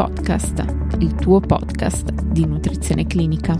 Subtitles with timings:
[0.00, 0.64] Podcast,
[1.00, 3.54] il tuo podcast di nutrizione clinica.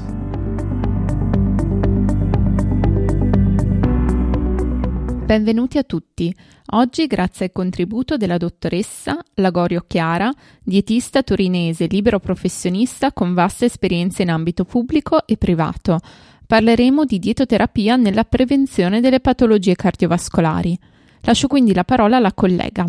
[5.27, 6.35] Benvenuti a tutti.
[6.69, 14.23] Oggi, grazie al contributo della dottoressa Lagorio Chiara, dietista torinese libero professionista con vasta esperienza
[14.23, 15.99] in ambito pubblico e privato,
[16.47, 20.79] parleremo di dietoterapia nella prevenzione delle patologie cardiovascolari.
[21.21, 22.87] Lascio quindi la parola alla collega.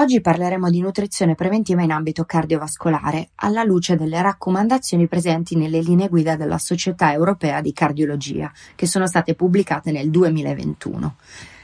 [0.00, 6.08] Oggi parleremo di nutrizione preventiva in ambito cardiovascolare, alla luce delle raccomandazioni presenti nelle linee
[6.08, 11.16] guida della Società Europea di Cardiologia, che sono state pubblicate nel 2021.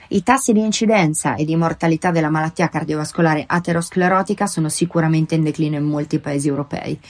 [0.08, 5.78] I tassi di incidenza e di mortalità della malattia cardiovascolare aterosclerotica sono sicuramente in declino
[5.78, 7.00] in molti paesi europei,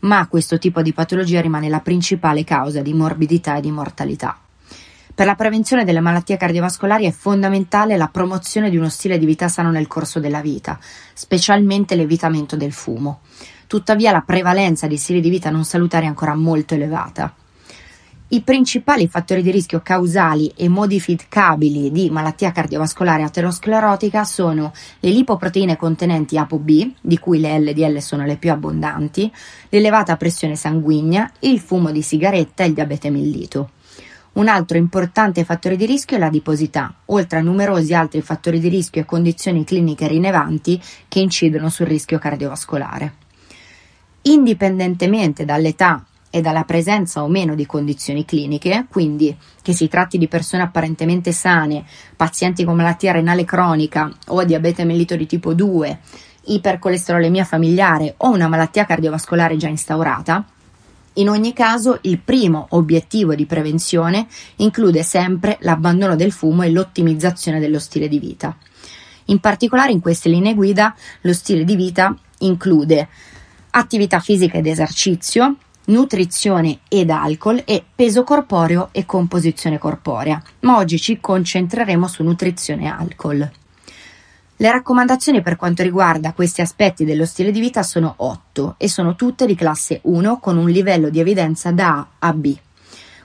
[0.00, 4.38] ma questo tipo di patologia rimane la principale causa di morbidità e di mortalità.
[5.20, 9.48] Per la prevenzione delle malattie cardiovascolari è fondamentale la promozione di uno stile di vita
[9.48, 10.78] sano nel corso della vita,
[11.12, 13.20] specialmente l'evitamento del fumo.
[13.66, 17.34] Tuttavia la prevalenza di stili di vita non salutari è ancora molto elevata.
[18.28, 25.76] I principali fattori di rischio causali e modificabili di malattia cardiovascolare aterosclerotica sono le lipoproteine
[25.76, 29.30] contenenti ApoB, di cui le LDL sono le più abbondanti,
[29.68, 33.72] l'elevata pressione sanguigna, il fumo di sigaretta e il diabete mellito.
[34.32, 39.02] Un altro importante fattore di rischio è l'adiposità, oltre a numerosi altri fattori di rischio
[39.02, 43.14] e condizioni cliniche rilevanti che incidono sul rischio cardiovascolare.
[44.22, 50.28] Indipendentemente dall'età e dalla presenza o meno di condizioni cliniche, quindi che si tratti di
[50.28, 55.98] persone apparentemente sane, pazienti con malattia renale cronica o diabete mellito di tipo 2,
[56.44, 60.44] ipercolesterolemia familiare o una malattia cardiovascolare già instaurata,
[61.20, 64.26] in ogni caso, il primo obiettivo di prevenzione
[64.56, 68.56] include sempre l'abbandono del fumo e l'ottimizzazione dello stile di vita.
[69.26, 73.08] In particolare in queste linee guida lo stile di vita include
[73.70, 75.56] attività fisica ed esercizio,
[75.86, 82.84] nutrizione ed alcol e peso corporeo e composizione corporea, ma oggi ci concentreremo su nutrizione
[82.84, 83.50] e alcol.
[84.60, 89.16] Le raccomandazioni per quanto riguarda questi aspetti dello stile di vita sono 8 e sono
[89.16, 92.54] tutte di classe 1 con un livello di evidenza da A a B.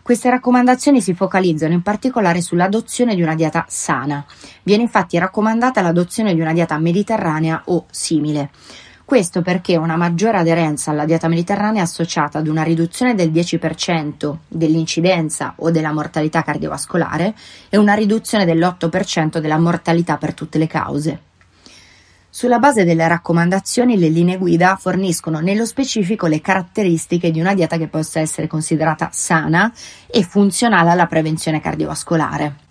[0.01, 4.25] Queste raccomandazioni si focalizzano in particolare sull'adozione di una dieta sana.
[4.63, 8.51] Viene infatti raccomandata l'adozione di una dieta mediterranea o simile.
[9.05, 15.53] Questo perché una maggiore aderenza alla dieta mediterranea associata ad una riduzione del 10% dell'incidenza
[15.57, 17.35] o della mortalità cardiovascolare
[17.69, 21.19] e una riduzione dell'8% della mortalità per tutte le cause.
[22.31, 27.77] Sulla base delle raccomandazioni, le linee guida forniscono nello specifico le caratteristiche di una dieta
[27.77, 29.71] che possa essere considerata sana
[30.07, 32.64] e funzionale alla prevenzione cardiovascolare.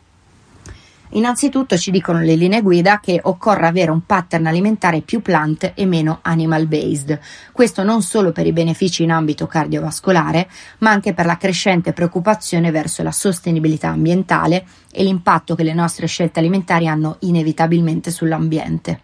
[1.14, 5.86] Innanzitutto ci dicono le linee guida che occorre avere un pattern alimentare più plant e
[5.86, 7.20] meno animal based.
[7.52, 10.48] Questo non solo per i benefici in ambito cardiovascolare,
[10.78, 16.08] ma anche per la crescente preoccupazione verso la sostenibilità ambientale e l'impatto che le nostre
[16.08, 19.02] scelte alimentari hanno inevitabilmente sull'ambiente.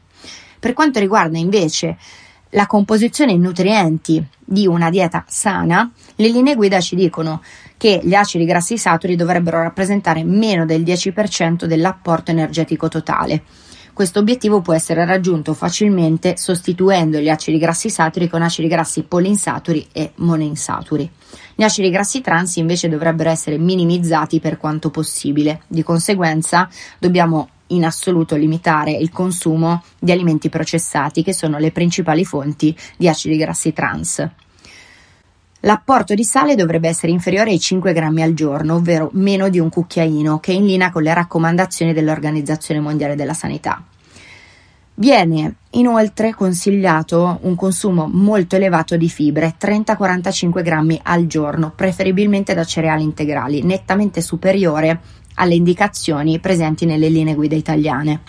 [0.59, 1.97] Per quanto riguarda invece
[2.51, 7.43] la composizione in nutrienti di una dieta sana, le linee guida ci dicono
[7.77, 13.43] che gli acidi grassi saturi dovrebbero rappresentare meno del 10% dell'apporto energetico totale.
[13.93, 19.89] Questo obiettivo può essere raggiunto facilmente sostituendo gli acidi grassi saturi con acidi grassi polinsaturi
[19.93, 21.11] e monoinsaturi.
[21.55, 25.63] Gli acidi grassi trans invece dovrebbero essere minimizzati per quanto possibile.
[25.67, 26.69] Di conseguenza
[26.99, 33.09] dobbiamo in assoluto limitare il consumo di alimenti processati che sono le principali fonti di
[33.09, 34.29] acidi grassi trans.
[35.65, 39.69] L'apporto di sale dovrebbe essere inferiore ai 5 grammi al giorno, ovvero meno di un
[39.69, 43.85] cucchiaino, che è in linea con le raccomandazioni dell'Organizzazione Mondiale della Sanità.
[44.95, 52.65] Viene inoltre consigliato un consumo molto elevato di fibre, 30-45 grammi al giorno, preferibilmente da
[52.65, 55.01] cereali integrali, nettamente superiore
[55.41, 58.21] alle indicazioni presenti nelle linee guida italiane.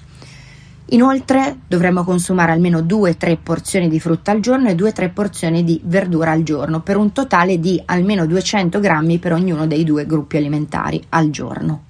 [0.91, 6.31] Inoltre dovremmo consumare almeno 2-3 porzioni di frutta al giorno e 2-3 porzioni di verdura
[6.31, 11.01] al giorno, per un totale di almeno 200 grammi per ognuno dei due gruppi alimentari
[11.09, 11.83] al giorno.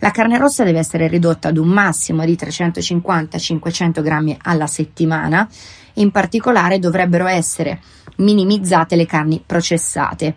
[0.00, 5.48] La carne rossa deve essere ridotta ad un massimo di 350-500 grammi alla settimana,
[5.94, 7.80] in particolare dovrebbero essere
[8.16, 10.36] minimizzate le carni processate.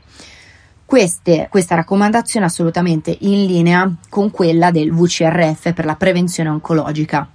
[0.92, 7.30] Queste, questa raccomandazione è assolutamente in linea con quella del VCRF per la prevenzione oncologica.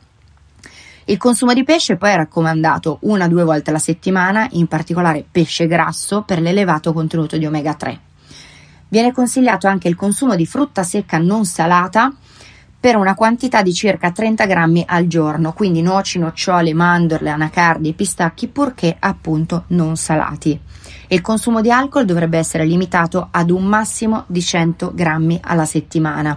[1.06, 5.24] Il consumo di pesce poi è raccomandato una o due volte alla settimana, in particolare
[5.28, 7.98] pesce grasso per l'elevato contenuto di omega 3.
[8.88, 12.14] Viene consigliato anche il consumo di frutta secca non salata
[12.78, 18.48] per una quantità di circa 30 grammi al giorno, quindi noci, nocciole, mandorle, anacardi pistacchi,
[18.48, 20.60] purché appunto non salati.
[21.08, 26.36] Il consumo di alcol dovrebbe essere limitato ad un massimo di 100 grammi alla settimana,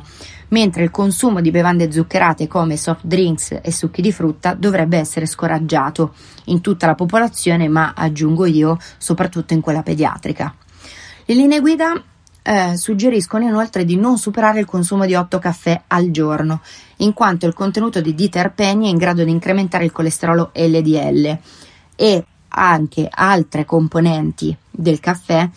[0.49, 5.25] mentre il consumo di bevande zuccherate come soft drinks e succhi di frutta dovrebbe essere
[5.25, 6.13] scoraggiato
[6.45, 10.53] in tutta la popolazione, ma aggiungo io, soprattutto in quella pediatrica.
[11.25, 12.03] Le linee guida
[12.43, 16.61] eh, suggeriscono inoltre di non superare il consumo di 8 caffè al giorno,
[16.97, 21.37] in quanto il contenuto di diterpeni è in grado di incrementare il colesterolo LDL
[21.95, 22.25] e
[22.59, 25.49] anche altre componenti del caffè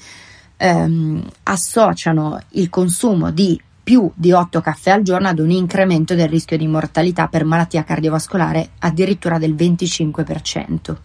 [0.57, 6.29] ehm, associano il consumo di più di 8 caffè al giorno ad un incremento del
[6.29, 10.97] rischio di mortalità per malattia cardiovascolare addirittura del 25%.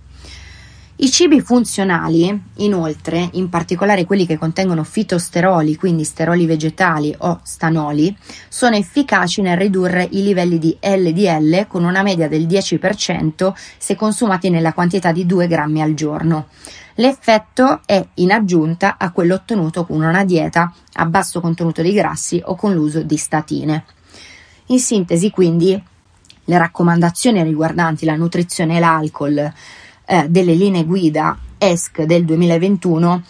[1.00, 8.18] I cibi funzionali, inoltre, in particolare quelli che contengono fitosteroli, quindi steroli vegetali o stanoli,
[8.50, 14.50] sono efficaci nel ridurre i livelli di LDL con una media del 10% se consumati
[14.50, 16.48] nella quantità di 2 grammi al giorno.
[16.96, 22.42] L'effetto è in aggiunta a quello ottenuto con una dieta a basso contenuto di grassi
[22.44, 23.86] o con l'uso di statine.
[24.68, 25.80] In sintesi, quindi,
[26.46, 29.54] le raccomandazioni riguardanti la nutrizione e l'alcol
[30.08, 33.24] eh, delle linee guida ESC del 2021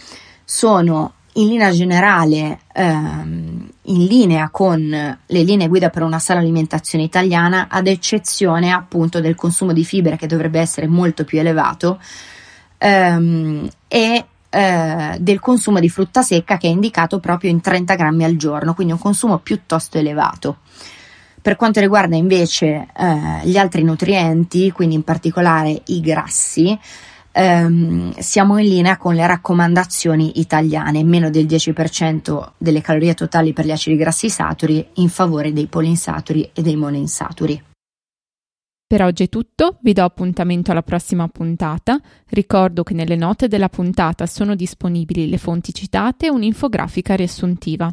[0.43, 7.03] sono in linea generale ehm, in linea con le linee guida per una sana alimentazione
[7.03, 11.99] italiana, ad eccezione appunto del consumo di fibre che dovrebbe essere molto più elevato
[12.77, 18.23] ehm, e eh, del consumo di frutta secca che è indicato proprio in 30 grammi
[18.23, 20.57] al giorno, quindi un consumo piuttosto elevato.
[21.47, 26.77] Per quanto riguarda invece eh, gli altri nutrienti, quindi in particolare i grassi,
[27.31, 33.65] ehm, siamo in linea con le raccomandazioni italiane, meno del 10% delle calorie totali per
[33.65, 37.63] gli acidi grassi saturi in favore dei polinsaturi e dei monoinsaturi.
[38.85, 41.97] Per oggi è tutto, vi do appuntamento alla prossima puntata.
[42.27, 47.89] Ricordo che nelle note della puntata sono disponibili le fonti citate e un'infografica riassuntiva.